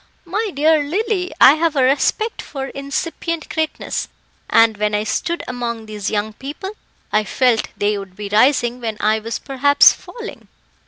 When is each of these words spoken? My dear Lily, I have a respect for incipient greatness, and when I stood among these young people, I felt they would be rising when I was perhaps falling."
My 0.25 0.49
dear 0.51 0.81
Lily, 0.83 1.31
I 1.39 1.53
have 1.53 1.75
a 1.75 1.83
respect 1.83 2.41
for 2.41 2.69
incipient 2.69 3.47
greatness, 3.49 4.07
and 4.49 4.75
when 4.77 4.95
I 4.95 5.03
stood 5.03 5.43
among 5.47 5.85
these 5.85 6.09
young 6.09 6.33
people, 6.33 6.71
I 7.11 7.23
felt 7.23 7.67
they 7.77 7.99
would 7.99 8.15
be 8.15 8.27
rising 8.27 8.81
when 8.81 8.97
I 8.99 9.19
was 9.19 9.37
perhaps 9.37 9.93
falling." 9.93 10.47